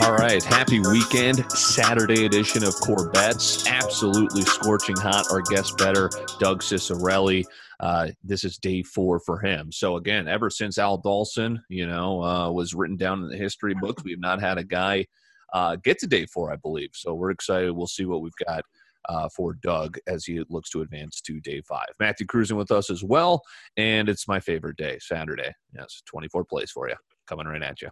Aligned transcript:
All 0.00 0.14
right, 0.14 0.42
happy 0.42 0.80
weekend, 0.80 1.50
Saturday 1.52 2.24
edition 2.24 2.64
of 2.64 2.74
Corbett's. 2.74 3.66
Absolutely 3.66 4.42
scorching 4.42 4.96
hot. 4.96 5.30
Our 5.30 5.42
guest 5.42 5.76
better, 5.76 6.08
Doug 6.40 6.62
Ciccarelli. 6.62 7.44
Uh, 7.78 8.08
this 8.24 8.42
is 8.42 8.56
day 8.56 8.82
four 8.82 9.20
for 9.20 9.38
him. 9.38 9.70
So 9.70 9.96
again, 9.96 10.28
ever 10.28 10.48
since 10.48 10.78
Al 10.78 10.96
Dawson, 10.96 11.62
you 11.68 11.86
know, 11.86 12.22
uh, 12.22 12.50
was 12.50 12.74
written 12.74 12.96
down 12.96 13.22
in 13.22 13.28
the 13.28 13.36
history 13.36 13.74
books, 13.74 14.02
we 14.02 14.12
have 14.12 14.20
not 14.20 14.40
had 14.40 14.56
a 14.56 14.64
guy 14.64 15.06
uh, 15.52 15.76
get 15.76 15.98
to 15.98 16.06
day 16.06 16.24
four, 16.24 16.50
I 16.52 16.56
believe. 16.56 16.90
So 16.94 17.12
we're 17.12 17.30
excited. 17.30 17.72
We'll 17.72 17.86
see 17.86 18.06
what 18.06 18.22
we've 18.22 18.32
got 18.46 18.64
uh, 19.08 19.28
for 19.28 19.54
Doug 19.54 19.98
as 20.06 20.24
he 20.24 20.42
looks 20.48 20.70
to 20.70 20.80
advance 20.80 21.20
to 21.20 21.38
day 21.40 21.60
five. 21.60 21.88
Matthew 22.00 22.26
cruising 22.26 22.56
with 22.56 22.70
us 22.70 22.88
as 22.88 23.04
well, 23.04 23.42
and 23.76 24.08
it's 24.08 24.26
my 24.26 24.40
favorite 24.40 24.78
day, 24.78 24.98
Saturday. 25.00 25.52
Yes, 25.74 26.02
24 26.06 26.46
plays 26.46 26.70
for 26.70 26.88
you 26.88 26.96
coming 27.26 27.46
right 27.46 27.62
at 27.62 27.82
you. 27.82 27.88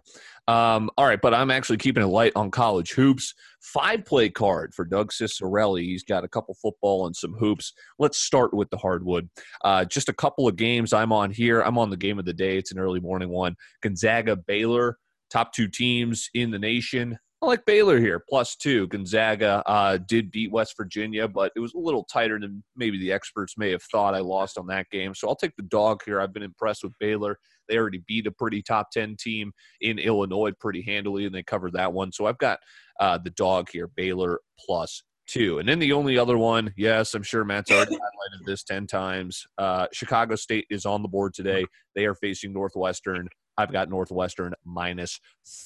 Um, 0.47 0.89
all 0.97 1.05
right, 1.05 1.21
but 1.21 1.33
I'm 1.33 1.51
actually 1.51 1.77
keeping 1.77 2.03
it 2.03 2.07
light 2.07 2.33
on 2.35 2.51
college 2.51 2.91
hoops. 2.91 3.33
Five 3.61 4.05
play 4.05 4.29
card 4.29 4.73
for 4.73 4.85
Doug 4.85 5.11
Ciccarelli. 5.11 5.83
He's 5.83 6.03
got 6.03 6.23
a 6.23 6.27
couple 6.27 6.55
football 6.61 7.05
and 7.05 7.15
some 7.15 7.33
hoops. 7.33 7.73
Let's 7.99 8.19
start 8.19 8.53
with 8.53 8.69
the 8.69 8.77
hardwood. 8.77 9.29
Uh, 9.63 9.85
just 9.85 10.09
a 10.09 10.13
couple 10.13 10.47
of 10.47 10.55
games 10.55 10.93
I'm 10.93 11.11
on 11.11 11.31
here. 11.31 11.61
I'm 11.61 11.77
on 11.77 11.89
the 11.89 11.97
game 11.97 12.19
of 12.19 12.25
the 12.25 12.33
day. 12.33 12.57
It's 12.57 12.71
an 12.71 12.79
early 12.79 12.99
morning 12.99 13.29
one. 13.29 13.55
Gonzaga, 13.81 14.35
Baylor, 14.35 14.97
top 15.29 15.53
two 15.53 15.67
teams 15.67 16.29
in 16.33 16.51
the 16.51 16.59
nation. 16.59 17.17
I 17.43 17.47
like 17.47 17.65
Baylor 17.65 17.99
here, 17.99 18.23
plus 18.29 18.55
two. 18.55 18.85
Gonzaga 18.87 19.63
uh, 19.65 19.97
did 19.97 20.29
beat 20.29 20.51
West 20.51 20.75
Virginia, 20.77 21.27
but 21.27 21.51
it 21.55 21.59
was 21.59 21.73
a 21.73 21.79
little 21.79 22.03
tighter 22.03 22.39
than 22.39 22.63
maybe 22.75 22.99
the 22.99 23.11
experts 23.11 23.57
may 23.57 23.71
have 23.71 23.81
thought. 23.81 24.13
I 24.13 24.19
lost 24.19 24.59
on 24.59 24.67
that 24.67 24.91
game. 24.91 25.15
So 25.15 25.27
I'll 25.27 25.35
take 25.35 25.55
the 25.55 25.63
dog 25.63 26.01
here. 26.05 26.21
I've 26.21 26.33
been 26.33 26.43
impressed 26.43 26.83
with 26.83 26.93
Baylor. 26.99 27.39
They 27.71 27.77
already 27.77 28.03
beat 28.05 28.27
a 28.27 28.31
pretty 28.31 28.61
top 28.61 28.91
10 28.91 29.15
team 29.17 29.53
in 29.79 29.97
Illinois 29.97 30.51
pretty 30.59 30.81
handily, 30.81 31.25
and 31.25 31.33
they 31.33 31.41
covered 31.41 31.73
that 31.73 31.93
one. 31.93 32.11
So 32.11 32.25
I've 32.25 32.37
got 32.37 32.59
uh, 32.99 33.17
the 33.17 33.29
dog 33.31 33.69
here, 33.71 33.87
Baylor 33.87 34.41
plus 34.59 35.03
two. 35.27 35.59
And 35.59 35.69
then 35.69 35.79
the 35.79 35.93
only 35.93 36.17
other 36.17 36.37
one, 36.37 36.73
yes, 36.75 37.13
I'm 37.13 37.23
sure 37.23 37.45
Matt's 37.45 37.71
already 37.71 37.95
highlighted 37.95 38.45
this 38.45 38.63
10 38.63 38.87
times. 38.87 39.45
Uh, 39.57 39.87
Chicago 39.93 40.35
State 40.35 40.65
is 40.69 40.85
on 40.85 41.01
the 41.01 41.07
board 41.07 41.33
today. 41.33 41.65
They 41.95 42.05
are 42.05 42.15
facing 42.15 42.51
Northwestern. 42.51 43.29
I've 43.57 43.71
got 43.71 43.89
Northwestern 43.89 44.53
minus 44.65 45.19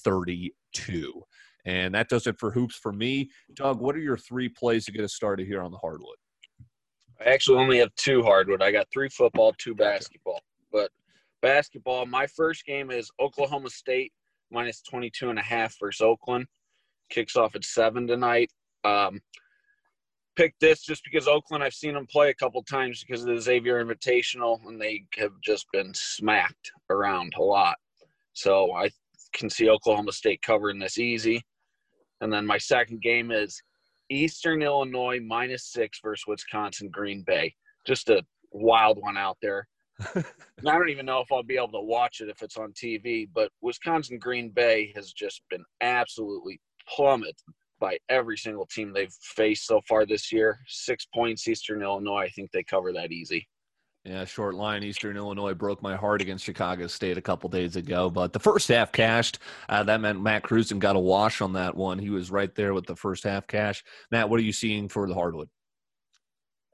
32. 0.03 1.23
And 1.65 1.95
that 1.95 2.09
does 2.09 2.27
it 2.27 2.37
for 2.39 2.51
hoops 2.51 2.75
for 2.75 2.93
me. 2.93 3.31
Doug, 3.55 3.81
what 3.81 3.95
are 3.95 3.99
your 3.99 4.17
three 4.17 4.49
plays 4.49 4.85
to 4.85 4.91
get 4.91 5.03
us 5.03 5.15
started 5.15 5.47
here 5.47 5.63
on 5.63 5.71
the 5.71 5.77
hardwood? 5.77 6.17
I 7.19 7.29
actually 7.29 7.57
only 7.57 7.79
have 7.79 7.95
two 7.95 8.21
hardwood. 8.21 8.61
I 8.61 8.71
got 8.71 8.87
three 8.93 9.09
football, 9.09 9.53
two 9.57 9.73
basketball. 9.73 10.41
But 10.71 10.91
basketball, 11.45 12.07
my 12.07 12.25
first 12.25 12.65
game 12.65 12.89
is 12.89 13.11
Oklahoma 13.19 13.69
State 13.69 14.11
minus 14.49 14.81
22 14.81 15.29
and 15.29 15.37
a 15.37 15.43
half 15.43 15.75
versus 15.79 16.01
Oakland. 16.01 16.47
Kicks 17.11 17.35
off 17.35 17.53
at 17.53 17.63
7 17.63 18.07
tonight. 18.07 18.49
Um, 18.83 19.21
picked 20.35 20.59
this 20.59 20.81
just 20.81 21.03
because 21.03 21.27
Oakland, 21.27 21.63
I've 21.63 21.75
seen 21.75 21.93
them 21.93 22.07
play 22.07 22.31
a 22.31 22.33
couple 22.33 22.63
times 22.63 23.03
because 23.03 23.21
of 23.21 23.27
the 23.27 23.39
Xavier 23.39 23.85
Invitational, 23.85 24.57
and 24.65 24.81
they 24.81 25.03
have 25.17 25.33
just 25.43 25.67
been 25.71 25.91
smacked 25.93 26.71
around 26.89 27.33
a 27.37 27.43
lot. 27.43 27.75
So 28.33 28.73
I 28.73 28.89
can 29.35 29.51
see 29.51 29.69
Oklahoma 29.69 30.13
State 30.13 30.41
covering 30.41 30.79
this 30.79 30.97
easy. 30.97 31.43
And 32.21 32.33
then 32.33 32.47
my 32.47 32.57
second 32.57 33.03
game 33.03 33.29
is 33.29 33.61
Eastern 34.09 34.63
Illinois 34.63 35.19
minus 35.23 35.71
six 35.71 35.99
versus 36.03 36.25
Wisconsin 36.27 36.89
Green 36.89 37.23
Bay. 37.27 37.53
Just 37.85 38.09
a 38.09 38.23
wild 38.51 38.97
one 38.99 39.15
out 39.15 39.37
there. 39.43 39.67
I 40.15 40.23
don't 40.63 40.89
even 40.89 41.05
know 41.05 41.19
if 41.21 41.31
I'll 41.31 41.43
be 41.43 41.57
able 41.57 41.71
to 41.71 41.81
watch 41.81 42.21
it 42.21 42.29
if 42.29 42.41
it's 42.41 42.57
on 42.57 42.73
TV, 42.73 43.27
but 43.33 43.51
Wisconsin 43.61 44.19
Green 44.19 44.49
Bay 44.49 44.91
has 44.95 45.13
just 45.13 45.41
been 45.49 45.63
absolutely 45.81 46.59
plummeted 46.87 47.35
by 47.79 47.97
every 48.09 48.37
single 48.37 48.65
team 48.65 48.93
they've 48.93 49.13
faced 49.21 49.65
so 49.65 49.81
far 49.87 50.05
this 50.05 50.31
year. 50.31 50.59
Six 50.67 51.05
points, 51.13 51.47
Eastern 51.47 51.81
Illinois. 51.81 52.23
I 52.23 52.29
think 52.29 52.51
they 52.51 52.63
cover 52.63 52.91
that 52.93 53.11
easy. 53.11 53.47
Yeah, 54.05 54.23
short 54.23 54.53
line. 54.53 54.83
Eastern 54.83 55.17
Illinois 55.17 55.55
broke 55.55 55.81
my 55.81 55.95
heart 55.95 56.21
against 56.21 56.45
Chicago 56.45 56.85
State 56.85 57.17
a 57.17 57.21
couple 57.21 57.49
days 57.49 57.75
ago, 57.75 58.07
but 58.09 58.33
the 58.33 58.39
first 58.39 58.67
half 58.67 58.91
cashed. 58.91 59.39
Uh, 59.67 59.81
that 59.81 59.99
meant 59.99 60.21
Matt 60.21 60.43
Cruzen 60.43 60.77
got 60.77 60.95
a 60.95 60.99
wash 60.99 61.41
on 61.41 61.53
that 61.53 61.75
one. 61.75 61.97
He 61.97 62.11
was 62.11 62.29
right 62.29 62.53
there 62.53 62.75
with 62.75 62.85
the 62.85 62.95
first 62.95 63.23
half 63.23 63.47
cash. 63.47 63.83
Matt, 64.11 64.29
what 64.29 64.39
are 64.39 64.43
you 64.43 64.53
seeing 64.53 64.87
for 64.89 65.07
the 65.07 65.15
hardwood? 65.15 65.49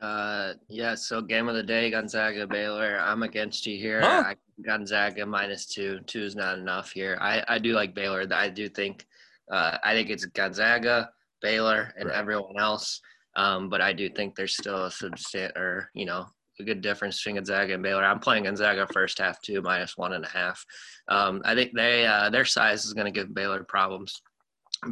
Uh, 0.02 0.54
yeah. 0.68 0.96
So 0.96 1.22
game 1.22 1.48
of 1.48 1.56
the 1.56 1.64
day, 1.64 1.92
Gonzaga 1.92 2.48
Baylor. 2.48 2.98
I'm 3.00 3.24
against 3.24 3.66
you 3.68 3.78
here. 3.78 4.02
Huh? 4.02 4.24
I, 4.28 4.36
Gonzaga 4.64 5.26
minus 5.26 5.66
two. 5.68 6.00
Two 6.08 6.24
is 6.24 6.36
not 6.36 6.58
enough 6.58 6.92
here. 6.92 7.18
I 7.22 7.44
I 7.48 7.60
do 7.60 7.74
like 7.74 7.94
Baylor. 7.94 8.26
I 8.32 8.50
do 8.50 8.68
think. 8.68 9.06
Uh, 9.52 9.78
I 9.84 9.94
think 9.94 10.10
it's 10.10 10.26
Gonzaga, 10.26 11.10
Baylor, 11.42 11.94
and 11.98 12.08
Right. 12.10 12.18
everyone 12.18 12.58
else. 12.60 13.02
Um, 13.36 13.70
but 13.70 13.82
I 13.82 13.94
do 13.94 14.10
think 14.10 14.36
there's 14.36 14.56
still 14.58 14.86
a 14.86 14.92
substantial, 14.92 15.58
or 15.62 15.90
you 15.94 16.06
know, 16.06 16.26
a 16.60 16.64
good 16.64 16.82
difference 16.82 17.18
between 17.18 17.36
Gonzaga 17.36 17.74
and 17.76 17.84
Baylor. 17.84 18.04
I'm 18.04 18.20
playing 18.20 18.46
Gonzaga 18.46 18.88
first 18.92 19.20
half 19.20 19.40
two 19.42 19.62
minus 19.62 19.98
one 19.98 20.14
and 20.14 20.26
a 20.26 20.30
half. 20.30 20.66
Um, 21.10 21.42
I 21.46 21.54
think 21.54 21.74
they 21.76 22.06
uh, 22.08 22.30
their 22.30 22.46
size 22.46 22.86
is 22.86 22.94
going 22.94 23.06
to 23.06 23.20
give 23.20 23.34
Baylor 23.34 23.64
problems. 23.64 24.22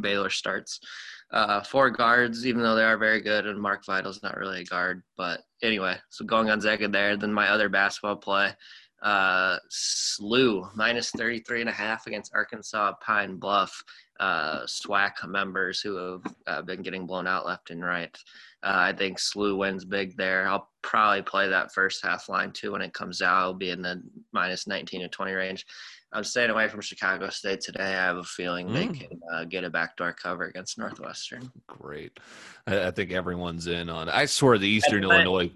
Baylor 0.00 0.30
starts 0.30 0.78
uh, 1.32 1.62
four 1.62 1.90
guards, 1.90 2.46
even 2.46 2.62
though 2.62 2.74
they 2.74 2.84
are 2.84 2.98
very 2.98 3.20
good, 3.20 3.46
and 3.46 3.60
Mark 3.60 3.84
Vital's 3.86 4.22
not 4.22 4.36
really 4.36 4.62
a 4.62 4.64
guard. 4.64 5.02
But 5.16 5.42
anyway, 5.62 5.96
so 6.08 6.24
going 6.24 6.50
on 6.50 6.58
Gonzaga 6.58 6.88
there. 6.88 7.16
Then 7.16 7.32
my 7.32 7.48
other 7.48 7.68
basketball 7.68 8.16
play, 8.16 8.52
uh, 9.02 9.56
SLU 9.70 10.74
minus 10.76 11.10
33 11.10 11.60
and 11.62 11.70
a 11.70 11.72
half 11.72 12.06
against 12.06 12.34
Arkansas 12.34 12.92
Pine 13.00 13.36
Bluff. 13.36 13.82
Uh, 14.18 14.66
SWAC 14.66 15.12
members 15.26 15.80
who 15.80 15.96
have 15.96 16.34
uh, 16.46 16.60
been 16.60 16.82
getting 16.82 17.06
blown 17.06 17.26
out 17.26 17.46
left 17.46 17.70
and 17.70 17.82
right. 17.82 18.14
Uh, 18.62 18.74
I 18.76 18.92
think 18.92 19.18
SLU 19.18 19.56
wins 19.56 19.86
big 19.86 20.14
there. 20.18 20.46
I'll 20.46 20.68
probably 20.82 21.22
play 21.22 21.48
that 21.48 21.72
first 21.72 22.04
half 22.04 22.28
line 22.28 22.52
too 22.52 22.72
when 22.72 22.82
it 22.82 22.92
comes 22.92 23.22
out. 23.22 23.36
I'll 23.38 23.54
be 23.54 23.70
in 23.70 23.80
the 23.80 24.02
minus 24.32 24.66
19 24.66 25.00
to 25.00 25.08
20 25.08 25.32
range. 25.32 25.64
I'm 26.12 26.24
staying 26.24 26.50
away 26.50 26.68
from 26.68 26.82
Chicago 26.82 27.30
State 27.30 27.62
today. 27.62 27.82
I 27.84 27.88
have 27.92 28.18
a 28.18 28.24
feeling 28.24 28.70
they 28.70 28.88
Mm. 28.88 29.00
can 29.08 29.20
uh, 29.32 29.44
get 29.44 29.64
a 29.64 29.70
backdoor 29.70 30.12
cover 30.12 30.44
against 30.44 30.76
Northwestern. 30.76 31.50
Great. 31.66 32.20
I, 32.66 32.88
I 32.88 32.90
think 32.90 33.12
everyone's 33.12 33.68
in 33.68 33.88
on. 33.88 34.10
I 34.10 34.26
swear 34.26 34.58
the 34.58 34.68
Eastern 34.68 35.02
Illinois. 35.04 35.50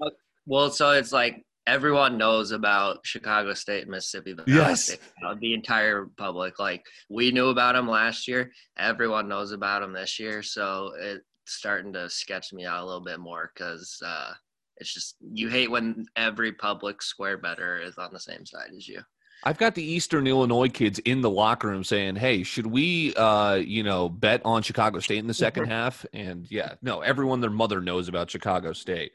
Well, 0.46 0.70
so 0.70 0.92
it's 0.92 1.12
like 1.12 1.44
everyone 1.66 2.18
knows 2.18 2.50
about 2.50 2.98
Chicago 3.04 3.54
State 3.54 3.82
and 3.82 3.90
Mississippi 3.90 4.34
Valley 4.34 4.52
Yes. 4.52 4.84
State. 4.84 5.00
The 5.40 5.54
entire 5.54 6.06
public. 6.16 6.58
Like 6.58 6.84
we 7.08 7.30
knew 7.30 7.48
about 7.48 7.74
them 7.74 7.88
last 7.88 8.28
year. 8.28 8.50
Everyone 8.78 9.28
knows 9.28 9.52
about 9.52 9.80
them 9.80 9.92
this 9.92 10.18
year. 10.18 10.42
So 10.42 10.92
it's 10.98 11.24
starting 11.46 11.92
to 11.94 12.08
sketch 12.10 12.52
me 12.52 12.64
out 12.64 12.82
a 12.82 12.86
little 12.86 13.04
bit 13.04 13.20
more 13.20 13.50
because 13.54 13.98
uh, 14.04 14.32
it's 14.78 14.92
just 14.92 15.16
you 15.20 15.48
hate 15.48 15.70
when 15.70 16.06
every 16.16 16.52
public 16.52 17.02
square 17.02 17.38
better 17.38 17.78
is 17.80 17.96
on 17.98 18.12
the 18.12 18.20
same 18.20 18.44
side 18.46 18.70
as 18.76 18.88
you. 18.88 19.00
I've 19.46 19.58
got 19.58 19.74
the 19.74 19.82
Eastern 19.84 20.26
Illinois 20.26 20.70
kids 20.70 21.00
in 21.00 21.20
the 21.20 21.28
locker 21.28 21.68
room 21.68 21.84
saying, 21.84 22.16
"Hey, 22.16 22.44
should 22.44 22.66
we, 22.66 23.14
uh, 23.14 23.56
you 23.56 23.82
know, 23.82 24.08
bet 24.08 24.40
on 24.42 24.62
Chicago 24.62 25.00
State 25.00 25.18
in 25.18 25.26
the 25.26 25.34
second 25.34 25.66
half?" 25.66 26.06
And 26.14 26.46
yeah, 26.50 26.74
no, 26.80 27.00
everyone 27.00 27.40
their 27.42 27.50
mother 27.50 27.82
knows 27.82 28.08
about 28.08 28.30
Chicago 28.30 28.72
State. 28.72 29.12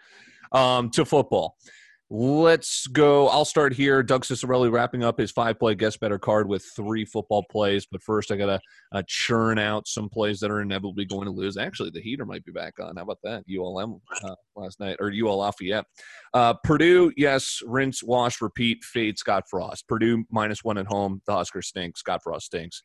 Um, 0.51 0.91
to 0.91 1.05
football, 1.05 1.57
let's 2.09 2.87
go. 2.87 3.27
I'll 3.27 3.45
start 3.45 3.73
here. 3.73 4.01
Doug 4.01 4.23
Ciccarelli 4.23 4.71
wrapping 4.71 5.03
up 5.03 5.19
his 5.19 5.31
five-play 5.31 5.75
guest 5.75 5.99
better 5.99 6.17
card 6.17 6.47
with 6.47 6.65
three 6.75 7.05
football 7.05 7.45
plays. 7.51 7.85
But 7.85 8.01
first, 8.01 8.31
I 8.31 8.37
gotta 8.37 8.59
uh, 8.91 9.03
churn 9.07 9.59
out 9.59 9.87
some 9.87 10.09
plays 10.09 10.39
that 10.39 10.49
are 10.49 10.61
inevitably 10.61 11.05
going 11.05 11.25
to 11.25 11.31
lose. 11.31 11.57
Actually, 11.57 11.91
the 11.91 12.01
heater 12.01 12.25
might 12.25 12.43
be 12.45 12.51
back 12.51 12.79
on. 12.79 12.95
How 12.95 13.03
about 13.03 13.19
that? 13.23 13.43
ULM 13.49 14.01
uh, 14.23 14.35
last 14.55 14.79
night 14.79 14.97
or 14.99 15.11
UL 15.11 15.37
Lafayette. 15.37 15.85
Uh, 16.33 16.55
Purdue, 16.63 17.11
yes, 17.15 17.61
rinse, 17.65 18.03
wash, 18.03 18.41
repeat, 18.41 18.83
fade 18.83 19.17
Scott 19.17 19.43
Frost. 19.49 19.87
Purdue 19.87 20.25
minus 20.31 20.63
one 20.63 20.77
at 20.77 20.87
home. 20.87 21.21
The 21.27 21.33
Huskers 21.33 21.67
stink. 21.67 21.97
Scott 21.97 22.23
Frost 22.23 22.47
stinks. 22.47 22.83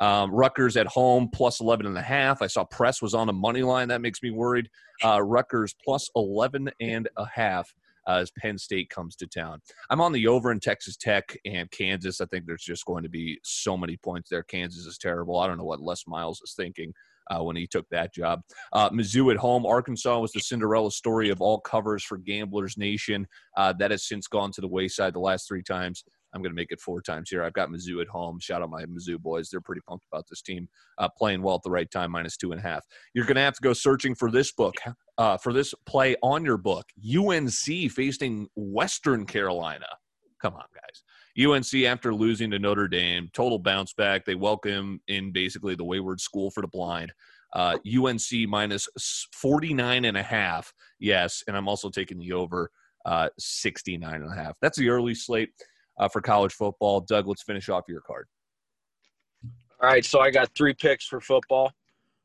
Um, 0.00 0.32
Rutgers 0.32 0.76
at 0.76 0.88
home 0.88 1.28
plus 1.32 1.60
11 1.60 1.86
and 1.86 1.96
a 1.96 2.02
half. 2.02 2.42
I 2.42 2.48
saw 2.48 2.64
Press 2.64 3.00
was 3.00 3.14
on 3.14 3.28
a 3.28 3.32
money 3.32 3.62
line. 3.62 3.86
That 3.88 4.00
makes 4.00 4.20
me 4.22 4.32
worried. 4.32 4.68
Uh, 5.04 5.22
Rutgers 5.22 5.74
plus 5.84 6.10
11 6.16 6.70
and 6.80 7.08
a 7.16 7.26
half 7.32 7.72
uh, 8.06 8.16
as 8.16 8.30
Penn 8.38 8.58
State 8.58 8.90
comes 8.90 9.16
to 9.16 9.26
town. 9.26 9.60
I'm 9.90 10.00
on 10.00 10.12
the 10.12 10.26
over 10.26 10.52
in 10.52 10.60
Texas 10.60 10.96
Tech 10.96 11.36
and 11.44 11.70
Kansas. 11.70 12.20
I 12.20 12.26
think 12.26 12.46
there's 12.46 12.62
just 12.62 12.84
going 12.84 13.02
to 13.02 13.08
be 13.08 13.38
so 13.42 13.76
many 13.76 13.96
points 13.96 14.30
there. 14.30 14.42
Kansas 14.42 14.86
is 14.86 14.98
terrible. 14.98 15.38
I 15.38 15.46
don't 15.46 15.58
know 15.58 15.64
what 15.64 15.80
Les 15.80 16.06
Miles 16.06 16.40
is 16.42 16.54
thinking. 16.56 16.92
uh, 17.30 17.42
when 17.42 17.56
he 17.56 17.66
took 17.66 17.88
that 17.90 18.14
job. 18.14 18.42
Uh, 18.72 18.90
Mizzou 18.90 19.30
at 19.32 19.38
home. 19.38 19.66
Arkansas 19.66 20.18
was 20.18 20.32
the 20.32 20.40
Cinderella 20.40 20.90
story 20.90 21.30
of 21.30 21.40
all 21.40 21.60
covers 21.60 22.04
for 22.04 22.18
Gamblers 22.18 22.76
Nation. 22.76 23.26
Uh, 23.56 23.72
that 23.74 23.90
has 23.90 24.06
since 24.06 24.26
gone 24.26 24.52
to 24.52 24.60
the 24.60 24.68
wayside 24.68 25.14
the 25.14 25.20
last 25.20 25.48
three 25.48 25.62
times. 25.62 26.04
I'm 26.34 26.42
going 26.42 26.50
to 26.50 26.56
make 26.56 26.72
it 26.72 26.80
four 26.80 27.00
times 27.00 27.30
here. 27.30 27.44
I've 27.44 27.52
got 27.52 27.68
Mizzou 27.68 28.02
at 28.02 28.08
home. 28.08 28.40
Shout 28.40 28.60
out 28.60 28.70
my 28.70 28.84
Mizzou 28.84 29.18
boys. 29.20 29.48
They're 29.48 29.60
pretty 29.60 29.82
pumped 29.86 30.04
about 30.12 30.24
this 30.28 30.42
team 30.42 30.68
uh, 30.98 31.08
playing 31.16 31.42
well 31.42 31.54
at 31.54 31.62
the 31.62 31.70
right 31.70 31.90
time, 31.90 32.10
minus 32.10 32.36
two 32.36 32.50
and 32.50 32.60
a 32.60 32.62
half. 32.62 32.84
You're 33.14 33.24
going 33.24 33.36
to 33.36 33.42
have 33.42 33.54
to 33.54 33.62
go 33.62 33.72
searching 33.72 34.14
for 34.14 34.30
this 34.30 34.52
book, 34.52 34.74
uh, 35.16 35.36
for 35.36 35.52
this 35.52 35.72
play 35.86 36.16
on 36.22 36.44
your 36.44 36.56
book. 36.56 36.86
UNC 37.16 37.90
facing 37.92 38.48
Western 38.56 39.26
Carolina. 39.26 39.86
Come 40.42 40.54
on, 40.54 40.64
guys. 40.74 41.02
UNC, 41.46 41.84
after 41.84 42.12
losing 42.12 42.50
to 42.50 42.58
Notre 42.58 42.88
Dame, 42.88 43.28
total 43.32 43.58
bounce 43.58 43.92
back. 43.92 44.24
They 44.24 44.34
welcome 44.34 45.00
in 45.08 45.32
basically 45.32 45.74
the 45.74 45.84
wayward 45.84 46.20
school 46.20 46.50
for 46.50 46.60
the 46.60 46.68
blind. 46.68 47.12
Uh, 47.54 47.78
UNC 47.86 48.48
minus 48.48 48.88
49 49.32 50.04
and 50.04 50.16
a 50.16 50.22
half. 50.22 50.72
Yes. 50.98 51.42
And 51.46 51.56
I'm 51.56 51.68
also 51.68 51.88
taking 51.88 52.18
the 52.18 52.32
over 52.32 52.70
uh, 53.04 53.28
69 53.38 54.12
and 54.12 54.32
a 54.32 54.34
half. 54.34 54.56
That's 54.60 54.76
the 54.76 54.88
early 54.88 55.14
slate 55.14 55.50
uh, 55.98 56.08
for 56.08 56.20
college 56.20 56.52
football. 56.52 57.00
Doug, 57.00 57.26
let's 57.26 57.42
finish 57.42 57.68
off 57.68 57.84
your 57.88 58.00
card. 58.00 58.26
All 59.82 59.90
right, 59.90 60.04
so 60.04 60.20
I 60.20 60.30
got 60.30 60.50
three 60.56 60.74
picks 60.74 61.06
for 61.06 61.20
football. 61.20 61.70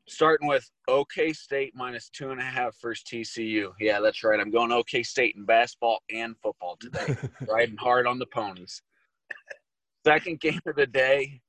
Starting 0.08 0.48
with 0.48 0.68
OK 0.88 1.32
State 1.32 1.72
minus 1.76 2.08
two 2.08 2.30
and 2.30 2.40
a 2.40 2.44
half 2.44 2.74
versus 2.80 3.04
TCU. 3.04 3.70
Yeah, 3.78 4.00
that's 4.00 4.24
right. 4.24 4.40
I'm 4.40 4.50
going 4.50 4.72
OK 4.72 5.02
State 5.02 5.36
in 5.36 5.44
basketball 5.44 6.00
and 6.10 6.34
football 6.42 6.76
today. 6.80 7.16
Riding 7.48 7.76
hard 7.76 8.06
on 8.06 8.18
the 8.18 8.26
ponies. 8.26 8.82
Second 10.04 10.40
game 10.40 10.60
of 10.66 10.76
the 10.76 10.86
day, 10.86 11.40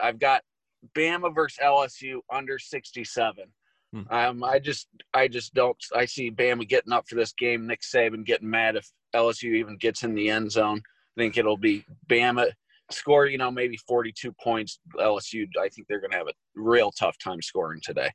I've 0.00 0.18
got 0.18 0.42
Bama 0.94 1.34
versus 1.34 1.58
LSU 1.62 2.18
under 2.32 2.58
67. 2.58 3.44
Hmm. 3.92 4.02
Um, 4.10 4.44
I 4.44 4.58
just, 4.58 4.88
I 5.14 5.28
just 5.28 5.54
don't. 5.54 5.76
I 5.94 6.04
see 6.04 6.30
Bama 6.30 6.68
getting 6.68 6.92
up 6.92 7.08
for 7.08 7.14
this 7.14 7.32
game. 7.32 7.66
Nick 7.66 7.80
Saban 7.82 8.26
getting 8.26 8.50
mad 8.50 8.76
if 8.76 8.90
LSU 9.14 9.54
even 9.54 9.76
gets 9.76 10.02
in 10.02 10.14
the 10.14 10.28
end 10.28 10.50
zone 10.50 10.82
think 11.16 11.36
it'll 11.36 11.56
be 11.56 11.84
Bama 12.08 12.50
score, 12.90 13.26
you 13.26 13.38
know, 13.38 13.50
maybe 13.50 13.76
42 13.76 14.32
points. 14.42 14.78
LSU, 14.96 15.46
I 15.60 15.68
think 15.68 15.88
they're 15.88 16.00
going 16.00 16.12
to 16.12 16.18
have 16.18 16.28
a 16.28 16.32
real 16.54 16.92
tough 16.92 17.16
time 17.18 17.42
scoring 17.42 17.80
today. 17.82 18.10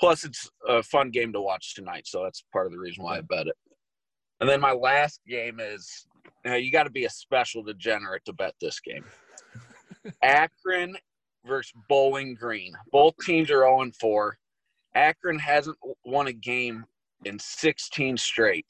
Plus, 0.00 0.24
it's 0.24 0.48
a 0.68 0.82
fun 0.82 1.10
game 1.10 1.32
to 1.32 1.40
watch 1.40 1.74
tonight, 1.74 2.06
so 2.06 2.22
that's 2.22 2.44
part 2.52 2.66
of 2.66 2.72
the 2.72 2.78
reason 2.78 3.02
why 3.04 3.18
I 3.18 3.22
bet 3.22 3.46
it. 3.46 3.56
And 4.40 4.48
then 4.48 4.60
my 4.60 4.72
last 4.72 5.20
game 5.26 5.58
is 5.60 6.06
you, 6.44 6.50
know, 6.50 6.56
you 6.56 6.70
got 6.70 6.84
to 6.84 6.90
be 6.90 7.06
a 7.06 7.10
special 7.10 7.62
degenerate 7.62 8.24
to 8.26 8.34
bet 8.34 8.54
this 8.60 8.80
game. 8.80 9.04
Akron 10.22 10.96
versus 11.46 11.72
Bowling 11.88 12.34
Green. 12.34 12.74
Both 12.92 13.14
teams 13.24 13.50
are 13.50 13.62
0 13.62 13.90
4. 13.98 14.36
Akron 14.94 15.38
hasn't 15.38 15.76
won 16.04 16.26
a 16.26 16.32
game 16.32 16.84
in 17.24 17.38
16 17.38 18.16
straight. 18.18 18.66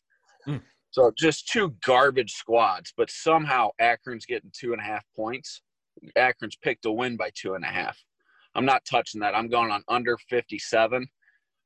Mm. 0.47 0.63
So 0.97 1.13
just 1.15 1.47
two 1.47 1.75
garbage 1.85 2.33
squads, 2.33 2.95
but 2.97 3.11
somehow 3.11 3.69
Akron's 3.79 4.25
getting 4.25 4.51
two 4.59 4.73
and 4.73 4.81
a 4.81 4.85
half 4.85 5.05
points. 5.15 5.61
Akron's 6.17 6.57
picked 6.57 6.87
a 6.87 6.91
win 6.91 7.19
by 7.19 7.31
two 7.35 7.53
and 7.53 7.63
a 7.63 7.69
half. 7.69 8.03
I'm 8.55 8.65
not 8.65 8.83
touching 8.87 9.21
that. 9.21 9.37
I'm 9.37 9.51
going 9.51 9.71
on 9.71 9.83
under 9.89 10.17
57. 10.31 11.07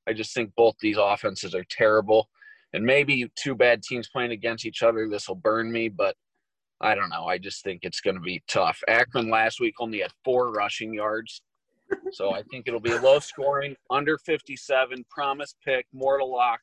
I 0.08 0.12
just 0.14 0.34
think 0.34 0.52
both 0.56 0.74
these 0.80 0.96
offenses 0.98 1.54
are 1.54 1.62
terrible. 1.70 2.28
And 2.72 2.84
maybe 2.84 3.30
two 3.36 3.54
bad 3.54 3.84
teams 3.84 4.08
playing 4.08 4.32
against 4.32 4.66
each 4.66 4.82
other, 4.82 5.08
this 5.08 5.28
will 5.28 5.36
burn 5.36 5.70
me, 5.70 5.88
but 5.88 6.16
I 6.80 6.96
don't 6.96 7.10
know. 7.10 7.26
I 7.26 7.38
just 7.38 7.62
think 7.62 7.84
it's 7.84 8.00
going 8.00 8.16
to 8.16 8.20
be 8.20 8.42
tough. 8.48 8.80
Akron 8.88 9.30
last 9.30 9.60
week 9.60 9.74
only 9.78 10.00
had 10.00 10.10
four 10.24 10.50
rushing 10.50 10.92
yards. 10.92 11.40
So 12.10 12.34
I 12.34 12.42
think 12.50 12.66
it'll 12.66 12.80
be 12.80 12.90
a 12.90 13.00
low 13.00 13.20
scoring, 13.20 13.76
under 13.90 14.18
57, 14.18 15.04
promise 15.08 15.54
pick, 15.64 15.86
mortal 15.92 16.32
lock. 16.32 16.58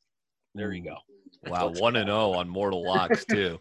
There 0.58 0.74
you 0.74 0.84
go. 0.84 0.98
Wow, 1.46 1.70
one 1.70 1.96
and 1.96 2.08
zero 2.08 2.18
oh 2.18 2.34
on 2.34 2.50
Mortal 2.50 2.84
Locks 2.84 3.24
too. 3.30 3.60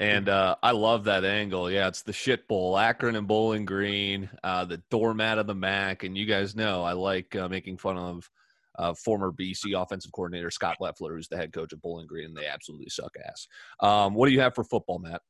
And 0.00 0.30
uh, 0.30 0.56
I 0.62 0.70
love 0.70 1.04
that 1.04 1.26
angle. 1.26 1.70
Yeah, 1.70 1.86
it's 1.86 2.00
the 2.00 2.14
shit 2.14 2.48
bowl, 2.48 2.78
Akron 2.78 3.16
and 3.16 3.28
Bowling 3.28 3.66
Green, 3.66 4.30
uh, 4.42 4.64
the 4.64 4.78
doormat 4.90 5.36
of 5.36 5.46
the 5.46 5.54
MAC. 5.54 6.04
And 6.04 6.16
you 6.16 6.24
guys 6.24 6.56
know 6.56 6.82
I 6.82 6.94
like 6.94 7.36
uh, 7.36 7.48
making 7.48 7.76
fun 7.76 7.98
of 7.98 8.30
uh, 8.78 8.94
former 8.94 9.30
BC 9.30 9.80
offensive 9.80 10.10
coordinator 10.12 10.50
Scot 10.50 10.78
Loeffler, 10.80 11.14
who's 11.14 11.28
the 11.28 11.36
head 11.36 11.52
coach 11.52 11.74
of 11.74 11.82
Bowling 11.82 12.06
Green, 12.06 12.28
and 12.28 12.36
they 12.36 12.46
absolutely 12.46 12.88
suck 12.88 13.14
ass. 13.28 13.46
Um, 13.80 14.14
what 14.14 14.26
do 14.26 14.32
you 14.32 14.40
have 14.40 14.54
for 14.54 14.64
football, 14.64 14.98
Matt? 14.98 15.20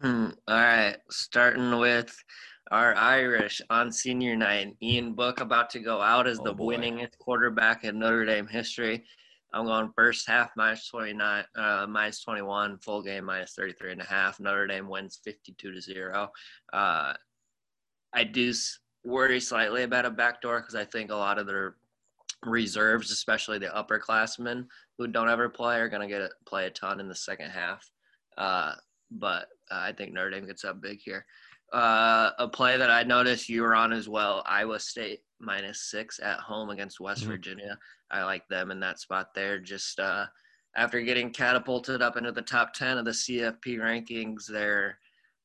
Hmm, 0.00 0.28
all 0.46 0.54
right, 0.54 0.96
starting 1.10 1.76
with 1.76 2.16
our 2.70 2.94
Irish 2.94 3.60
on 3.68 3.90
senior 3.90 4.36
night. 4.36 4.76
Ian 4.80 5.12
Book 5.14 5.40
about 5.40 5.70
to 5.70 5.80
go 5.80 6.00
out 6.00 6.28
as 6.28 6.38
oh, 6.38 6.44
the 6.44 6.54
boy. 6.54 6.76
winningest 6.76 7.18
quarterback 7.18 7.82
in 7.82 7.98
Notre 7.98 8.24
Dame 8.24 8.46
history. 8.46 9.04
I'm 9.52 9.66
going 9.66 9.92
first 9.96 10.28
half 10.28 10.50
minus 10.56 10.88
29, 10.88 11.44
uh, 11.56 11.86
minus 11.88 12.22
21, 12.22 12.78
full 12.78 13.02
game 13.02 13.24
minus 13.24 13.54
33 13.54 13.92
and 13.92 14.00
a 14.00 14.04
half. 14.04 14.38
Notre 14.38 14.66
Dame 14.66 14.88
wins 14.88 15.20
52 15.24 15.72
to 15.72 15.80
zero. 15.80 16.28
Uh, 16.72 17.14
I 18.12 18.24
do 18.24 18.52
worry 19.04 19.40
slightly 19.40 19.82
about 19.82 20.06
a 20.06 20.10
backdoor 20.10 20.60
because 20.60 20.74
I 20.74 20.84
think 20.84 21.10
a 21.10 21.16
lot 21.16 21.38
of 21.38 21.46
their 21.46 21.76
reserves, 22.44 23.10
especially 23.10 23.58
the 23.58 23.66
upperclassmen 23.66 24.66
who 24.98 25.06
don't 25.06 25.28
ever 25.28 25.48
play, 25.48 25.78
are 25.78 25.88
going 25.88 26.02
to 26.02 26.08
get 26.08 26.22
a, 26.22 26.30
play 26.46 26.66
a 26.66 26.70
ton 26.70 27.00
in 27.00 27.08
the 27.08 27.14
second 27.14 27.50
half. 27.50 27.88
Uh, 28.38 28.74
but 29.10 29.48
uh, 29.70 29.80
I 29.80 29.92
think 29.92 30.12
Notre 30.12 30.30
Dame 30.30 30.46
gets 30.46 30.64
up 30.64 30.80
big 30.80 31.00
here. 31.00 31.26
Uh, 31.72 32.30
a 32.38 32.48
play 32.48 32.76
that 32.76 32.90
I 32.90 33.04
noticed 33.04 33.48
you 33.48 33.62
were 33.62 33.74
on 33.74 33.92
as 33.92 34.08
well, 34.08 34.42
Iowa 34.46 34.80
State 34.80 35.20
minus 35.38 35.82
six 35.82 36.18
at 36.20 36.40
home 36.40 36.70
against 36.70 37.00
West 37.00 37.22
mm-hmm. 37.22 37.30
Virginia. 37.30 37.78
I 38.10 38.24
like 38.24 38.46
them 38.48 38.70
in 38.70 38.80
that 38.80 38.98
spot 38.98 39.34
there. 39.34 39.58
Just 39.58 40.00
uh, 40.00 40.26
after 40.76 41.00
getting 41.00 41.30
catapulted 41.30 42.02
up 42.02 42.16
into 42.16 42.32
the 42.32 42.42
top 42.42 42.74
10 42.74 42.98
of 42.98 43.04
the 43.04 43.10
CFP 43.12 43.78
rankings, 43.78 44.46
they're 44.46 44.98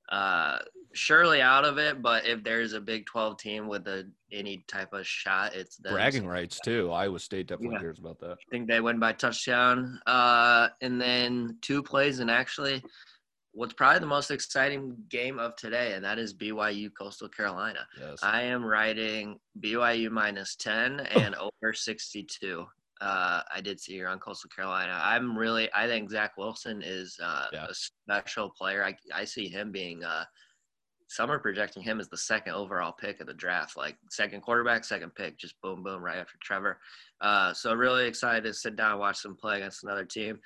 uh, 0.10 0.60
surely 0.94 1.42
out 1.42 1.66
of 1.66 1.78
it. 1.78 2.02
But 2.02 2.26
if 2.26 2.44
there's 2.44 2.74
a 2.74 2.82
Big 2.82 3.06
12 3.06 3.38
team 3.38 3.68
with 3.68 3.88
a, 3.88 4.08
any 4.32 4.64
type 4.68 4.94
of 4.94 5.06
shot, 5.06 5.56
it's 5.56 5.78
them. 5.78 5.94
bragging 5.94 6.28
rights 6.28 6.60
too. 6.60 6.92
Iowa 6.92 7.20
State 7.20 7.48
definitely 7.48 7.76
yeah. 7.76 7.82
cares 7.82 8.00
about 8.00 8.20
that. 8.20 8.32
I 8.32 8.52
think 8.52 8.68
they 8.68 8.82
win 8.82 9.00
by 9.00 9.14
touchdown. 9.14 10.00
Uh, 10.06 10.70
and 10.82 11.00
then 11.00 11.58
two 11.62 11.82
plays, 11.82 12.20
and 12.20 12.30
actually, 12.30 12.84
what's 13.56 13.74
probably 13.74 14.00
the 14.00 14.06
most 14.06 14.32
exciting 14.32 14.96
game 15.10 15.40
of 15.40 15.56
today, 15.56 15.94
and 15.94 16.04
that 16.04 16.20
is 16.20 16.34
BYU 16.34 16.92
Coastal 17.00 17.30
Carolina. 17.30 17.88
Yes. 18.00 18.20
I 18.22 18.44
am 18.44 18.64
writing 18.64 19.40
BYU 19.62 20.12
minus 20.12 20.56
10 20.58 21.00
and 21.16 21.36
over 21.36 21.74
62. 21.74 22.66
Uh, 23.02 23.42
I 23.54 23.62
did 23.62 23.80
see 23.80 23.94
you're 23.94 24.10
on 24.10 24.20
Coastal 24.20 24.50
Carolina. 24.54 25.00
I'm 25.02 25.38
really, 25.38 25.70
I 25.74 25.88
think 25.88 26.12
Zach 26.12 26.38
Wilson 26.38 26.82
is 26.84 27.18
uh, 27.24 27.48
yeah. 27.54 27.68
a 27.70 27.74
special 27.74 28.50
player. 28.50 28.84
I, 28.84 28.96
I 29.14 29.24
see 29.24 29.48
him 29.48 29.72
being, 29.72 30.04
uh, 30.04 30.26
some 31.08 31.32
are 31.32 31.40
projecting 31.40 31.84
him 31.84 32.00
as 32.00 32.10
the 32.10 32.18
second 32.18 32.54
overall 32.54 32.92
pick 32.92 33.22
of 33.22 33.28
the 33.28 33.34
draft, 33.34 33.78
like 33.78 33.96
second 34.10 34.42
quarterback, 34.42 34.84
second 34.84 35.14
pick, 35.16 35.38
just 35.38 35.56
boom, 35.62 35.82
boom, 35.82 36.02
right 36.02 36.18
after 36.18 36.38
Trevor. 36.42 36.80
Uh, 37.22 37.54
so 37.54 37.74
really 37.74 38.08
excited 38.08 38.44
to 38.44 38.54
sit 38.54 38.76
down 38.76 38.92
and 38.92 39.00
watch 39.00 39.22
them 39.22 39.38
play 39.38 39.58
against 39.58 39.84
another 39.84 40.04
team. 40.04 40.40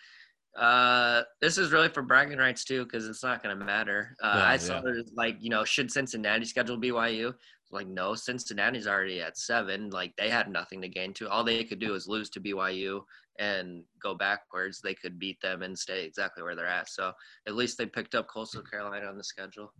Uh, 0.59 1.23
this 1.39 1.57
is 1.57 1.71
really 1.71 1.87
for 1.87 2.01
bragging 2.01 2.37
rights 2.37 2.65
too, 2.65 2.83
because 2.83 3.07
it's 3.07 3.23
not 3.23 3.41
going 3.41 3.57
to 3.57 3.65
matter. 3.65 4.15
Uh, 4.21 4.43
I 4.45 4.57
saw 4.57 4.81
yeah. 4.85 5.01
like 5.15 5.37
you 5.39 5.49
know, 5.49 5.63
should 5.63 5.89
Cincinnati 5.89 6.43
schedule 6.43 6.77
BYU? 6.77 7.33
Like 7.71 7.87
no, 7.87 8.13
Cincinnati's 8.13 8.87
already 8.87 9.21
at 9.21 9.37
seven. 9.37 9.89
Like 9.89 10.13
they 10.17 10.29
had 10.29 10.49
nothing 10.49 10.81
to 10.81 10.89
gain 10.89 11.13
to. 11.13 11.29
All 11.29 11.45
they 11.45 11.63
could 11.63 11.79
do 11.79 11.93
is 11.93 12.07
lose 12.07 12.29
to 12.31 12.41
BYU 12.41 13.01
and 13.39 13.83
go 14.03 14.13
backwards. 14.15 14.81
They 14.81 14.93
could 14.93 15.17
beat 15.17 15.39
them 15.41 15.61
and 15.61 15.79
stay 15.79 16.03
exactly 16.03 16.43
where 16.43 16.55
they're 16.55 16.67
at. 16.67 16.89
So 16.89 17.13
at 17.47 17.55
least 17.55 17.77
they 17.77 17.85
picked 17.85 18.13
up 18.13 18.27
Coastal 18.27 18.61
Carolina 18.61 19.05
on 19.05 19.17
the 19.17 19.23
schedule. 19.23 19.71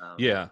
Um, 0.00 0.14
yeah, 0.18 0.48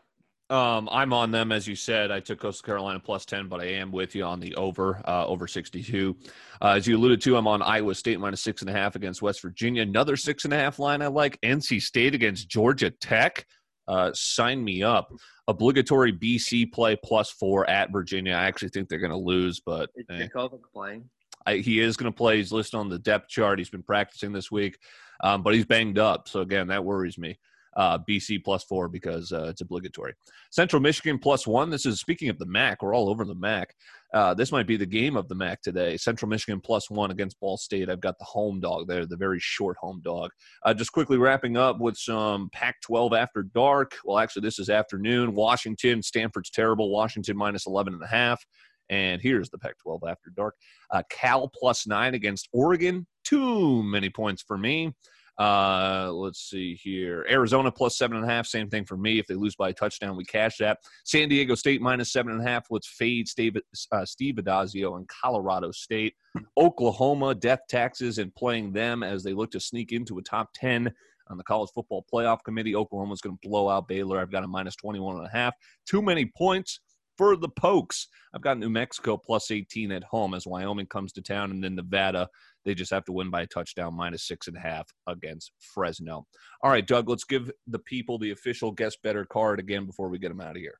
um, 0.50 0.88
I'm 0.90 1.12
on 1.12 1.30
them, 1.30 1.52
as 1.52 1.68
you 1.68 1.76
said. 1.76 2.10
I 2.10 2.20
took 2.20 2.40
Coastal 2.40 2.64
Carolina 2.64 2.98
plus 2.98 3.26
10, 3.26 3.48
but 3.48 3.60
I 3.60 3.66
am 3.66 3.92
with 3.92 4.14
you 4.14 4.24
on 4.24 4.40
the 4.40 4.54
over, 4.54 5.02
uh, 5.06 5.26
over 5.26 5.46
62. 5.46 6.16
Uh, 6.62 6.68
as 6.68 6.86
you 6.86 6.96
alluded 6.96 7.20
to, 7.22 7.36
I'm 7.36 7.46
on 7.46 7.60
Iowa 7.60 7.94
State 7.94 8.18
minus 8.18 8.42
six 8.42 8.62
and 8.62 8.70
a 8.70 8.72
half 8.72 8.96
against 8.96 9.20
West 9.20 9.42
Virginia. 9.42 9.82
Another 9.82 10.16
six 10.16 10.44
and 10.44 10.54
a 10.54 10.56
half 10.56 10.78
line 10.78 11.02
I 11.02 11.08
like. 11.08 11.38
NC 11.42 11.82
State 11.82 12.14
against 12.14 12.48
Georgia 12.48 12.90
Tech. 12.90 13.44
Uh, 13.86 14.10
sign 14.14 14.64
me 14.64 14.82
up. 14.82 15.12
Obligatory 15.48 16.12
BC 16.12 16.72
play 16.72 16.96
plus 16.96 17.30
four 17.30 17.68
at 17.68 17.92
Virginia. 17.92 18.32
I 18.32 18.44
actually 18.44 18.68
think 18.70 18.88
they're 18.88 18.98
going 18.98 19.10
to 19.10 19.16
lose, 19.16 19.60
but 19.60 19.90
is 19.96 20.06
eh. 20.10 20.28
playing? 20.72 21.08
I, 21.46 21.56
he 21.56 21.80
is 21.80 21.96
going 21.96 22.10
to 22.10 22.16
play. 22.16 22.38
He's 22.38 22.52
listed 22.52 22.78
on 22.78 22.88
the 22.88 22.98
depth 22.98 23.28
chart. 23.28 23.58
He's 23.58 23.70
been 23.70 23.82
practicing 23.82 24.32
this 24.32 24.50
week, 24.50 24.78
um, 25.22 25.42
but 25.42 25.54
he's 25.54 25.64
banged 25.66 25.98
up. 25.98 26.28
So 26.28 26.40
again, 26.40 26.68
that 26.68 26.84
worries 26.84 27.18
me 27.18 27.38
uh, 27.78 27.96
BC 28.10 28.44
plus 28.44 28.64
four 28.64 28.88
because 28.88 29.32
uh, 29.32 29.44
it's 29.44 29.60
obligatory. 29.60 30.12
Central 30.50 30.82
Michigan 30.82 31.18
plus 31.18 31.46
one. 31.46 31.70
This 31.70 31.86
is 31.86 32.00
speaking 32.00 32.28
of 32.28 32.38
the 32.38 32.46
MAC. 32.46 32.82
We're 32.82 32.94
all 32.94 33.08
over 33.08 33.24
the 33.24 33.36
MAC. 33.36 33.72
Uh, 34.12 34.34
this 34.34 34.50
might 34.50 34.66
be 34.66 34.76
the 34.76 34.84
game 34.84 35.16
of 35.16 35.28
the 35.28 35.34
MAC 35.34 35.62
today. 35.62 35.96
Central 35.96 36.28
Michigan 36.28 36.60
plus 36.60 36.90
one 36.90 37.12
against 37.12 37.38
Ball 37.38 37.56
State. 37.56 37.88
I've 37.88 38.00
got 38.00 38.18
the 38.18 38.24
home 38.24 38.58
dog 38.58 38.88
there, 38.88 39.06
the 39.06 39.16
very 39.16 39.38
short 39.38 39.76
home 39.78 40.00
dog. 40.02 40.30
Uh, 40.64 40.74
just 40.74 40.92
quickly 40.92 41.18
wrapping 41.18 41.56
up 41.56 41.78
with 41.78 41.96
some 41.96 42.50
Pac 42.52 42.80
12 42.82 43.12
after 43.12 43.44
dark. 43.44 43.94
Well, 44.04 44.18
actually, 44.18 44.42
this 44.42 44.58
is 44.58 44.70
afternoon. 44.70 45.34
Washington, 45.34 46.02
Stanford's 46.02 46.50
terrible. 46.50 46.90
Washington 46.90 47.36
minus 47.36 47.66
11 47.66 47.94
and 47.94 48.02
a 48.02 48.08
half. 48.08 48.44
And 48.90 49.22
here's 49.22 49.50
the 49.50 49.58
Pac 49.58 49.78
12 49.82 50.02
after 50.08 50.30
dark. 50.34 50.54
Uh, 50.90 51.02
Cal 51.10 51.48
plus 51.48 51.86
nine 51.86 52.14
against 52.14 52.48
Oregon. 52.52 53.06
Too 53.22 53.82
many 53.84 54.10
points 54.10 54.42
for 54.42 54.58
me. 54.58 54.94
Uh, 55.38 56.10
let's 56.12 56.50
see 56.50 56.74
here. 56.74 57.24
Arizona 57.30 57.70
plus 57.70 57.96
seven 57.96 58.16
and 58.16 58.26
a 58.26 58.28
half. 58.28 58.46
Same 58.46 58.68
thing 58.68 58.84
for 58.84 58.96
me. 58.96 59.18
If 59.18 59.26
they 59.26 59.34
lose 59.34 59.54
by 59.54 59.68
a 59.68 59.72
touchdown, 59.72 60.16
we 60.16 60.24
cash 60.24 60.56
that. 60.58 60.78
San 61.04 61.28
Diego 61.28 61.54
State 61.54 61.80
minus 61.80 62.12
seven 62.12 62.32
and 62.32 62.40
a 62.40 62.44
half. 62.44 62.66
Let's 62.70 62.88
fade 62.88 63.28
Steve, 63.28 63.56
uh, 63.92 64.04
Steve 64.04 64.36
Addazio 64.36 64.96
and 64.96 65.06
Colorado 65.08 65.70
State. 65.70 66.14
Oklahoma 66.56 67.34
death 67.34 67.60
taxes 67.68 68.18
and 68.18 68.34
playing 68.34 68.72
them 68.72 69.02
as 69.02 69.22
they 69.22 69.32
look 69.32 69.52
to 69.52 69.60
sneak 69.60 69.92
into 69.92 70.18
a 70.18 70.22
top 70.22 70.50
10 70.54 70.92
on 71.28 71.36
the 71.36 71.44
college 71.44 71.70
football 71.74 72.04
playoff 72.12 72.42
committee. 72.44 72.74
Oklahoma's 72.74 73.20
going 73.20 73.36
to 73.40 73.48
blow 73.48 73.68
out 73.68 73.86
Baylor. 73.86 74.20
I've 74.20 74.32
got 74.32 74.44
a 74.44 74.48
minus 74.48 74.76
21 74.76 75.18
and 75.18 75.26
a 75.26 75.30
half. 75.30 75.54
Too 75.86 76.02
many 76.02 76.30
points 76.36 76.80
for 77.18 77.36
the 77.36 77.48
Pokes. 77.48 78.08
I've 78.32 78.40
got 78.40 78.58
New 78.58 78.70
Mexico 78.70 79.18
plus 79.18 79.50
18 79.50 79.92
at 79.92 80.04
home 80.04 80.32
as 80.32 80.46
Wyoming 80.46 80.86
comes 80.86 81.12
to 81.12 81.22
town, 81.22 81.50
and 81.50 81.62
then 81.62 81.74
Nevada 81.74 82.28
they 82.68 82.74
just 82.74 82.90
have 82.90 83.04
to 83.06 83.12
win 83.12 83.30
by 83.30 83.42
a 83.42 83.46
touchdown, 83.46 83.94
minus 83.94 84.26
six 84.26 84.46
and 84.46 84.56
a 84.56 84.60
half 84.60 84.86
against 85.06 85.52
Fresno. 85.58 86.26
All 86.62 86.70
right, 86.70 86.86
Doug, 86.86 87.08
let's 87.08 87.24
give 87.24 87.50
the 87.66 87.78
people 87.78 88.18
the 88.18 88.32
official 88.32 88.72
guest 88.72 88.98
better 89.02 89.24
card 89.24 89.58
again 89.58 89.86
before 89.86 90.10
we 90.10 90.18
get 90.18 90.28
them 90.28 90.42
out 90.42 90.50
of 90.50 90.56
here. 90.56 90.78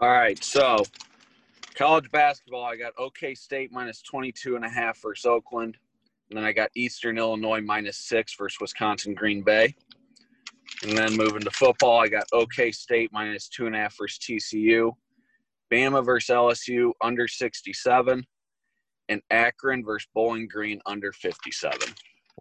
All 0.00 0.10
right, 0.10 0.42
so 0.42 0.78
college 1.76 2.10
basketball, 2.10 2.64
I 2.64 2.74
got 2.74 2.92
OK 2.98 3.34
State 3.36 3.70
minus 3.70 4.02
22 4.02 4.56
and 4.56 4.64
a 4.64 4.68
half 4.68 5.00
versus 5.00 5.24
Oakland. 5.24 5.76
And 6.30 6.38
then 6.38 6.44
I 6.44 6.52
got 6.52 6.70
Eastern 6.74 7.18
Illinois 7.18 7.60
minus 7.60 7.98
six 7.98 8.34
versus 8.34 8.58
Wisconsin 8.60 9.14
Green 9.14 9.42
Bay. 9.42 9.76
And 10.82 10.98
then 10.98 11.16
moving 11.16 11.42
to 11.42 11.50
football, 11.52 12.00
I 12.00 12.08
got 12.08 12.24
OK 12.32 12.72
State 12.72 13.10
minus 13.12 13.48
two 13.48 13.66
and 13.66 13.76
a 13.76 13.78
half 13.78 13.96
versus 13.96 14.18
TCU. 14.18 14.90
Bama 15.74 16.04
versus 16.04 16.32
LSU 16.32 16.92
under 17.02 17.26
67 17.26 18.24
and 19.08 19.20
Akron 19.30 19.84
versus 19.84 20.08
Bowling 20.14 20.46
Green 20.46 20.80
under 20.86 21.12
57. 21.12 21.78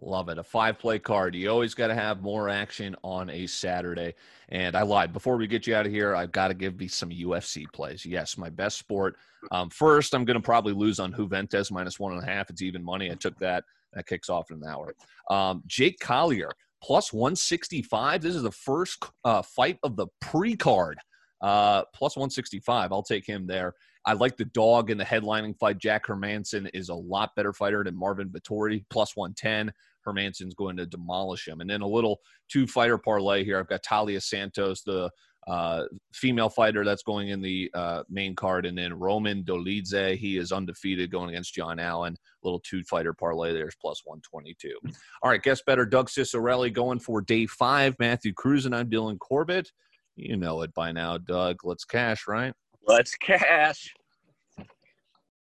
Love 0.01 0.29
it. 0.29 0.37
A 0.37 0.43
five 0.43 0.77
play 0.77 0.99
card. 0.99 1.33
You 1.35 1.49
always 1.49 1.73
got 1.73 1.87
to 1.87 1.95
have 1.95 2.21
more 2.21 2.49
action 2.49 2.95
on 3.03 3.29
a 3.29 3.47
Saturday. 3.47 4.13
And 4.49 4.75
I 4.75 4.81
lied. 4.81 5.13
Before 5.13 5.37
we 5.37 5.47
get 5.47 5.65
you 5.65 5.75
out 5.75 5.85
of 5.85 5.91
here, 5.91 6.15
I've 6.15 6.31
got 6.31 6.49
to 6.49 6.53
give 6.53 6.81
you 6.81 6.89
some 6.89 7.09
UFC 7.09 7.65
plays. 7.71 8.05
Yes, 8.05 8.37
my 8.37 8.49
best 8.49 8.77
sport. 8.77 9.15
Um, 9.51 9.69
first, 9.69 10.13
I'm 10.13 10.25
going 10.25 10.39
to 10.39 10.41
probably 10.41 10.73
lose 10.73 10.99
on 10.99 11.13
Juventus 11.13 11.71
minus 11.71 11.99
one 11.99 12.13
and 12.13 12.23
a 12.23 12.25
half. 12.25 12.49
It's 12.49 12.61
even 12.61 12.83
money. 12.83 13.11
I 13.11 13.15
took 13.15 13.37
that. 13.39 13.63
That 13.93 14.07
kicks 14.07 14.29
off 14.29 14.49
in 14.51 14.57
an 14.57 14.67
hour. 14.67 14.95
Um, 15.29 15.63
Jake 15.67 15.99
Collier 15.99 16.51
plus 16.83 17.13
165. 17.13 18.21
This 18.21 18.35
is 18.35 18.43
the 18.43 18.51
first 18.51 19.03
uh, 19.23 19.41
fight 19.41 19.77
of 19.83 19.95
the 19.95 20.07
pre 20.21 20.55
card. 20.55 20.97
Uh, 21.43 21.83
plus 21.93 22.15
165. 22.15 22.91
I'll 22.91 23.03
take 23.03 23.27
him 23.27 23.45
there. 23.45 23.75
I 24.05 24.13
like 24.13 24.37
the 24.37 24.45
dog 24.45 24.89
in 24.89 24.97
the 24.97 25.03
headlining 25.03 25.57
fight. 25.57 25.77
Jack 25.77 26.07
Hermansson 26.07 26.69
is 26.73 26.89
a 26.89 26.95
lot 26.95 27.35
better 27.35 27.53
fighter 27.53 27.83
than 27.83 27.97
Marvin 27.97 28.29
Vettori, 28.29 28.83
plus 28.89 29.15
110. 29.15 29.71
Hermansson's 30.07 30.55
going 30.55 30.77
to 30.77 30.85
demolish 30.85 31.47
him. 31.47 31.61
And 31.61 31.69
then 31.69 31.81
a 31.81 31.87
little 31.87 32.19
two 32.49 32.65
fighter 32.65 32.97
parlay 32.97 33.43
here. 33.43 33.59
I've 33.59 33.67
got 33.67 33.83
Taila 33.83 34.21
Santos, 34.21 34.83
the 34.83 35.09
uh, 35.47 35.83
female 36.13 36.49
fighter 36.49 36.85
that's 36.85 37.03
going 37.03 37.29
in 37.29 37.41
the 37.41 37.69
uh, 37.73 38.03
main 38.09 38.35
card, 38.35 38.65
and 38.65 38.77
then 38.77 38.93
Roman 38.93 39.43
Dolidze. 39.43 40.17
He 40.17 40.37
is 40.37 40.51
undefeated 40.53 41.11
going 41.11 41.29
against 41.29 41.53
John 41.53 41.79
Allen. 41.79 42.15
Little 42.43 42.61
two 42.61 42.83
fighter 42.83 43.13
parlay. 43.13 43.53
There's 43.53 43.75
plus 43.81 44.01
122. 44.05 44.73
All 45.21 45.29
right, 45.29 45.41
guess 45.41 45.61
better. 45.65 45.85
Doug 45.85 46.09
Ciccarelli 46.09 46.71
going 46.73 46.99
for 46.99 47.21
day 47.21 47.45
five. 47.45 47.95
Matthew 47.99 48.33
Cruz 48.33 48.65
and 48.65 48.75
I'm 48.75 48.89
Dylan 48.89 49.19
Corbett. 49.19 49.69
You 50.15 50.37
know 50.37 50.61
it 50.61 50.73
by 50.73 50.91
now, 50.91 51.17
Doug. 51.17 51.57
Let's 51.63 51.85
cash, 51.85 52.27
right? 52.27 52.53
Let's 52.87 53.15
cash. 53.15 53.93